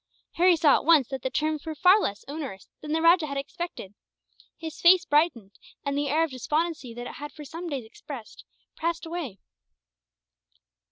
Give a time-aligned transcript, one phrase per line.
[0.31, 3.37] Harry saw, at once, that the terms were far less onerous than the rajah had
[3.37, 3.93] expected;
[4.39, 5.51] for his face brightened,
[5.85, 8.43] and the air of despondency that it had for some days expressed
[8.75, 9.37] passed away.